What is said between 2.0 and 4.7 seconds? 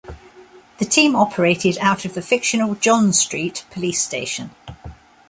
of the fictional John Street police station.